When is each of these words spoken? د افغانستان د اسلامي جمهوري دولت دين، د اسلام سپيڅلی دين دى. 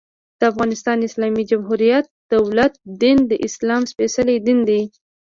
د 0.39 0.41
افغانستان 0.51 0.95
د 0.99 1.03
اسلامي 1.09 1.43
جمهوري 1.51 1.89
دولت 2.33 2.73
دين، 3.01 3.17
د 3.31 3.33
اسلام 3.47 3.81
سپيڅلی 3.91 4.37
دين 4.45 4.59
دى. 4.69 4.81